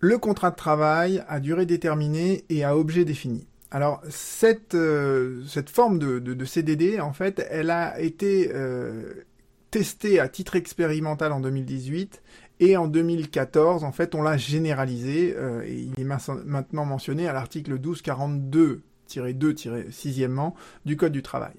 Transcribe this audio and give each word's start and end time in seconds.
Le 0.00 0.16
contrat 0.16 0.52
de 0.52 0.56
travail 0.56 1.24
à 1.26 1.40
durée 1.40 1.66
déterminée 1.66 2.44
et 2.48 2.62
à 2.62 2.76
objet 2.76 3.04
défini. 3.04 3.48
Alors 3.72 4.00
cette, 4.08 4.76
euh, 4.76 5.42
cette 5.46 5.70
forme 5.70 5.98
de, 5.98 6.20
de, 6.20 6.44
CDD, 6.44 7.00
en 7.00 7.12
fait, 7.12 7.44
elle 7.50 7.70
a 7.70 8.00
été 8.00 8.52
euh, 8.54 9.24
testée 9.72 10.20
à 10.20 10.28
titre 10.28 10.54
expérimental 10.54 11.32
en 11.32 11.40
2018 11.40 12.22
et 12.60 12.76
en 12.76 12.86
2014, 12.86 13.82
en 13.82 13.90
fait, 13.90 14.14
on 14.14 14.22
l'a 14.22 14.36
généralisé 14.36 15.34
euh, 15.36 15.64
et 15.64 15.74
il 15.74 16.00
est 16.00 16.04
maintenant 16.04 16.84
mentionné 16.84 17.26
à 17.26 17.32
l'article 17.32 17.76
1242-2-6e 17.78 20.52
du 20.86 20.96
Code 20.96 21.12
du 21.12 21.22
travail. 21.22 21.54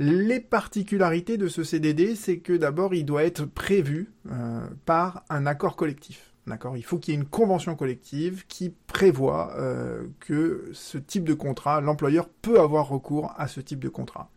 Les 0.00 0.40
particularités 0.40 1.38
de 1.38 1.46
ce 1.46 1.62
CDD, 1.62 2.16
c'est 2.16 2.38
que 2.38 2.52
d'abord, 2.52 2.94
il 2.94 3.04
doit 3.04 3.24
être 3.24 3.44
prévu 3.46 4.12
par 4.84 5.24
un 5.28 5.44
accord 5.46 5.74
collectif. 5.74 6.28
Il 6.76 6.84
faut 6.84 6.98
qu'il 6.98 7.14
y 7.14 7.16
ait 7.16 7.20
une 7.20 7.26
convention 7.26 7.74
collective 7.76 8.44
qui 8.48 8.74
prévoit 8.86 9.52
euh, 9.56 10.06
que 10.20 10.70
ce 10.72 10.98
type 10.98 11.24
de 11.24 11.34
contrat, 11.34 11.80
l'employeur 11.80 12.28
peut 12.28 12.60
avoir 12.60 12.88
recours 12.88 13.32
à 13.36 13.48
ce 13.48 13.60
type 13.60 13.80
de 13.80 13.88
contrat. 13.88 14.30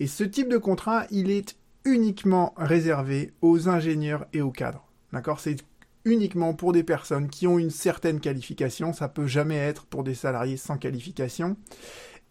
Et 0.00 0.06
ce 0.06 0.24
type 0.24 0.48
de 0.48 0.58
contrat, 0.58 1.06
il 1.10 1.30
est 1.30 1.56
uniquement 1.84 2.54
réservé 2.56 3.32
aux 3.42 3.68
ingénieurs 3.68 4.26
et 4.32 4.42
aux 4.42 4.50
cadres. 4.50 4.86
D'accord 5.12 5.40
C'est 5.40 5.64
uniquement 6.04 6.54
pour 6.54 6.72
des 6.72 6.84
personnes 6.84 7.28
qui 7.28 7.46
ont 7.46 7.58
une 7.58 7.70
certaine 7.70 8.20
qualification, 8.20 8.92
ça 8.92 9.08
peut 9.08 9.26
jamais 9.26 9.56
être 9.56 9.86
pour 9.86 10.04
des 10.04 10.14
salariés 10.14 10.56
sans 10.56 10.78
qualification. 10.78 11.56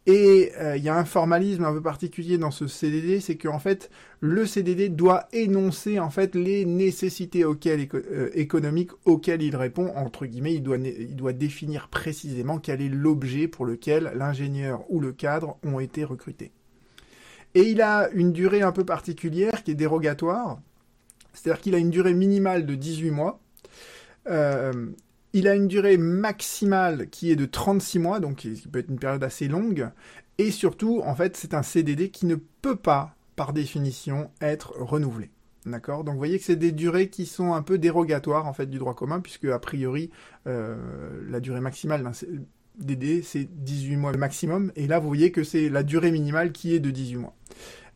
Et 0.07 0.51
euh, 0.59 0.77
il 0.77 0.83
y 0.83 0.89
a 0.89 0.95
un 0.95 1.05
formalisme 1.05 1.63
un 1.63 1.73
peu 1.73 1.81
particulier 1.81 2.37
dans 2.37 2.51
ce 2.51 2.67
CDD, 2.67 3.19
c'est 3.19 3.37
qu'en 3.37 3.57
fait, 3.57 3.89
le 4.19 4.45
CDD 4.45 4.89
doit 4.89 5.27
énoncer 5.33 5.99
en 5.99 6.11
fait 6.11 6.35
les 6.35 6.63
nécessités 6.65 7.43
auxquelles, 7.43 7.87
euh, 7.95 8.29
économiques 8.35 8.91
auxquelles 9.05 9.41
il 9.41 9.55
répond. 9.55 9.91
Entre 9.95 10.27
guillemets, 10.27 10.53
il 10.53 10.61
doit, 10.61 10.77
il 10.77 11.15
doit 11.15 11.33
définir 11.33 11.87
précisément 11.87 12.59
quel 12.59 12.81
est 12.81 12.89
l'objet 12.89 13.47
pour 13.47 13.65
lequel 13.65 14.11
l'ingénieur 14.15 14.83
ou 14.89 14.99
le 14.99 15.11
cadre 15.11 15.57
ont 15.63 15.79
été 15.79 16.03
recrutés. 16.03 16.51
Et 17.55 17.63
il 17.63 17.81
a 17.81 18.09
une 18.13 18.31
durée 18.31 18.61
un 18.61 18.73
peu 18.73 18.85
particulière 18.85 19.63
qui 19.63 19.71
est 19.71 19.75
dérogatoire, 19.75 20.59
c'est-à-dire 21.33 21.61
qu'il 21.61 21.73
a 21.73 21.79
une 21.79 21.89
durée 21.89 22.13
minimale 22.13 22.65
de 22.67 22.75
18 22.75 23.11
mois. 23.11 23.39
Euh, 24.27 24.87
il 25.35 25.49
a 25.49 25.55
une 25.55 25.67
durée 25.67 25.97
maximale 25.97 27.09
qui 27.09 27.29
est 27.29 27.35
de 27.35 27.45
36 27.45 27.99
mois, 27.99 28.19
donc 28.21 28.37
qui 28.37 28.63
peut 28.71 28.79
être 28.79 28.89
une 28.89 28.97
période 28.97 29.21
assez 29.21 29.49
longue. 29.49 29.89
Et 30.37 30.49
surtout, 30.49 31.01
en 31.03 31.13
fait, 31.13 31.35
c'est 31.35 31.53
un 31.53 31.61
CDD 31.61 32.09
qui 32.09 32.25
ne 32.25 32.35
peut 32.35 32.77
pas, 32.77 33.15
par 33.35 33.51
définition, 33.51 34.31
être 34.39 34.73
renouvelé. 34.79 35.29
D'accord? 35.65 36.05
Donc 36.05 36.13
vous 36.13 36.19
voyez 36.19 36.39
que 36.39 36.45
c'est 36.45 36.55
des 36.55 36.71
durées 36.71 37.09
qui 37.09 37.25
sont 37.25 37.53
un 37.53 37.63
peu 37.63 37.77
dérogatoires 37.77 38.47
en 38.47 38.53
fait 38.53 38.67
du 38.67 38.77
droit 38.77 38.93
commun, 38.93 39.19
puisque 39.19 39.45
a 39.45 39.59
priori 39.59 40.09
euh, 40.47 40.77
la 41.29 41.41
durée 41.41 41.59
maximale 41.59 42.03
d'un 42.03 42.13
CDD 42.13 43.21
c'est 43.21 43.45
18 43.51 43.97
mois 43.97 44.13
maximum, 44.15 44.71
et 44.77 44.87
là 44.87 44.99
vous 44.99 45.07
voyez 45.07 45.31
que 45.31 45.43
c'est 45.43 45.67
la 45.69 45.83
durée 45.83 46.11
minimale 46.11 46.53
qui 46.53 46.75
est 46.75 46.79
de 46.79 46.91
18 46.91 47.17
mois. 47.17 47.35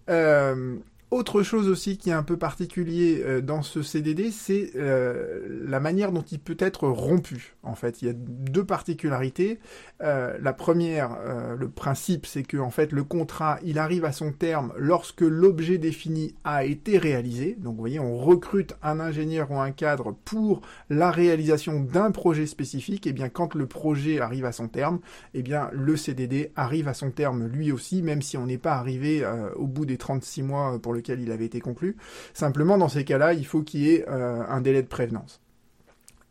Euh, 0.10 0.78
autre 1.12 1.42
chose 1.42 1.68
aussi 1.70 1.98
qui 1.98 2.12
est 2.12 2.14
un 2.14 2.22
peu 2.22 2.38
particulier 2.38 3.24
euh, 3.26 3.42
dans 3.42 3.64
ce 3.64 3.82
CDD, 3.82 4.30
c'est 4.30 4.72
euh, 4.76 5.64
la 5.66 5.80
manière 5.80 6.12
dont 6.12 6.22
il 6.22 6.40
peut 6.40 6.58
être 6.60 6.88
rompu. 6.88 7.56
En 7.64 7.74
fait, 7.74 8.02
il 8.02 8.08
y 8.08 8.12
a 8.12 8.14
deux 8.14 8.64
particularités. 8.64 9.60
Euh, 10.04 10.38
la 10.40 10.54
première, 10.54 11.18
le 11.58 11.70
principe, 11.70 12.26
c'est 12.26 12.44
que 12.44 12.58
en 12.58 12.70
fait 12.70 12.92
le 12.92 13.04
contrat, 13.04 13.58
il 13.64 13.80
arrive 13.80 14.06
à 14.06 14.12
son 14.12 14.32
terme 14.32 14.72
lorsque 14.78 15.22
l'objet 15.22 15.80
défini 15.80 16.36
a 16.44 16.64
été 16.64 16.98
réalisé. 17.00 17.58
Donc, 17.60 17.74
vous 17.74 17.80
voyez, 17.80 18.00
on 18.00 18.16
recrute 18.16 18.76
un 18.84 19.00
ingénieur 19.00 19.50
ou 19.50 19.60
un 19.60 19.72
cadre 19.72 20.16
pour 20.26 20.62
la 20.90 21.10
réalisation 21.10 21.80
d'un 21.80 22.12
projet 22.12 22.46
spécifique. 22.46 23.08
Et 23.08 23.14
bien, 23.14 23.30
quand 23.30 23.56
le 23.56 23.66
projet 23.66 24.20
arrive 24.20 24.46
à 24.46 24.52
son 24.52 24.68
terme, 24.68 25.00
et 25.34 25.42
bien 25.42 25.70
le 25.74 25.98
CDD 25.98 26.52
arrive 26.56 26.88
à 26.88 26.94
son 26.94 27.10
terme 27.10 27.48
lui 27.48 27.72
aussi, 27.72 28.04
même 28.04 28.22
si 28.22 28.38
on 28.38 28.46
n'est 28.46 28.58
pas 28.58 28.76
arrivé 28.76 29.26
au 29.56 29.66
bout 29.66 29.86
des 29.86 29.98
36 29.98 30.44
mois 30.44 30.80
pour 30.82 30.94
le 30.94 30.99
lequel 31.00 31.20
il 31.20 31.32
avait 31.32 31.46
été 31.46 31.60
conclu. 31.60 31.98
Simplement, 32.34 32.78
dans 32.78 32.90
ces 32.90 33.04
cas-là, 33.04 33.34
il 33.34 33.46
faut 33.46 33.62
qu'il 33.62 33.82
y 33.82 33.92
ait 33.92 34.06
euh, 34.08 34.44
un 34.48 34.62
délai 34.62 34.82
de 34.82 34.88
prévenance. 34.88 35.42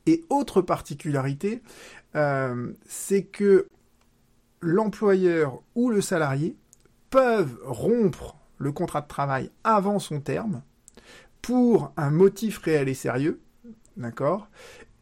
Et 0.07 0.25
autre 0.31 0.63
particularité, 0.63 1.63
euh, 2.17 2.73
c'est 2.87 3.25
que 3.25 3.69
l'employeur 4.61 5.63
ou 5.75 5.91
le 5.91 6.01
salarié 6.01 6.57
peuvent 7.11 7.59
rompre 7.65 8.37
le 8.59 8.73
contrat 8.73 9.01
de 9.01 9.07
travail 9.07 9.51
avant 9.65 9.99
son 9.99 10.21
terme 10.21 10.63
pour 11.43 11.93
un 11.97 12.11
motif 12.11 12.59
réel 12.59 12.89
et 12.89 12.95
sérieux, 12.95 13.41
d'accord? 13.97 14.49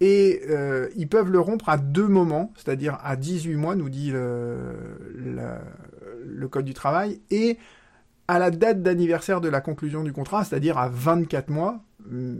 Et 0.01 0.43
euh, 0.51 0.89
ils 0.97 1.09
peuvent 1.09 1.31
le 1.31 1.41
rompre 1.41 1.69
à 1.71 1.79
deux 1.79 2.07
moments, 2.07 2.53
c'est-à-dire 2.57 2.99
à 3.03 3.17
18 3.17 3.55
mois, 3.57 3.77
nous 3.77 3.89
dit 3.89 4.11
le, 4.11 4.75
le, 5.15 6.49
Code 6.49 6.67
du 6.67 6.75
travail, 6.75 7.21
et 7.31 7.59
à 8.29 8.39
la 8.39 8.51
date 8.51 8.83
d'anniversaire 8.83 9.41
de 9.41 9.49
la 9.49 9.61
conclusion 9.61 10.03
du 10.03 10.13
contrat, 10.13 10.45
c'est-à-dire 10.45 10.79
à 10.79 10.89
24 10.89 11.51
mois, 11.51 11.81
euh, 12.13 12.37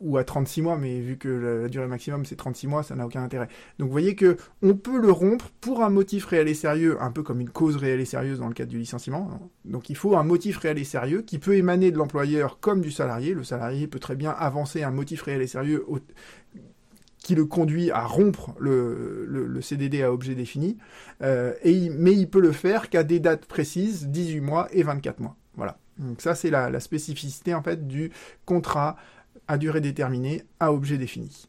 ou 0.00 0.16
à 0.16 0.24
36 0.24 0.62
mois, 0.62 0.78
mais 0.78 1.00
vu 1.00 1.18
que 1.18 1.28
la, 1.28 1.68
durée 1.68 1.86
maximum 1.86 2.24
c'est 2.24 2.36
36 2.36 2.66
mois, 2.66 2.82
ça 2.82 2.94
n'a 2.96 3.04
aucun 3.04 3.22
intérêt. 3.22 3.48
Donc 3.78 3.88
vous 3.88 3.92
voyez 3.92 4.14
que 4.14 4.36
on 4.62 4.74
peut 4.74 4.98
le 4.98 5.12
rompre 5.12 5.50
pour 5.60 5.82
un 5.82 5.90
motif 5.90 6.24
réel 6.24 6.48
et 6.48 6.54
sérieux, 6.54 6.96
un 7.00 7.10
peu 7.10 7.22
comme 7.22 7.40
une 7.40 7.50
cause 7.50 7.76
réelle 7.76 8.00
et 8.00 8.06
sérieuse 8.06 8.38
dans 8.38 8.48
le 8.48 8.54
cadre 8.54 8.70
du 8.70 8.78
licenciement. 8.78 9.50
Donc 9.66 9.90
il 9.90 9.96
faut 9.96 10.16
un 10.16 10.24
motif 10.24 10.56
réel 10.56 10.78
et 10.78 10.84
sérieux 10.84 11.22
qui 11.22 11.38
peut 11.38 11.54
émaner 11.54 11.90
de 11.90 11.98
l'employeur 11.98 12.60
comme 12.60 12.80
du 12.80 12.90
salarié. 12.90 13.34
Le 13.34 13.44
salarié 13.44 13.86
peut 13.86 13.98
très 13.98 14.16
bien 14.16 14.30
avancer 14.30 14.82
un 14.82 14.90
motif 14.90 15.22
réel 15.22 15.42
et 15.42 15.46
sérieux 15.46 15.84
qui 17.20 17.34
le 17.34 17.44
conduit 17.44 17.90
à 17.90 18.04
rompre 18.04 18.54
le, 18.58 19.58
CDD 19.60 20.02
à 20.02 20.12
objet 20.12 20.34
défini, 20.34 20.78
euh, 21.22 21.52
et 21.62 21.90
mais 21.90 22.12
il 22.12 22.28
peut 22.28 22.40
le 22.40 22.52
faire 22.52 22.88
qu'à 22.88 23.02
des 23.02 23.20
dates 23.20 23.46
précises, 23.46 24.08
18 24.08 24.40
mois 24.40 24.68
et 24.72 24.82
24 24.82 25.20
mois. 25.20 25.36
Voilà. 25.54 25.78
Donc 25.98 26.22
ça, 26.22 26.34
c'est 26.34 26.50
la, 26.50 26.70
la 26.70 26.80
spécificité 26.80 27.54
en 27.54 27.62
fait 27.62 27.86
du 27.86 28.10
contrat 28.46 28.96
à 29.48 29.58
durée 29.58 29.80
déterminée 29.80 30.44
à 30.60 30.72
objet 30.72 30.96
défini. 30.96 31.46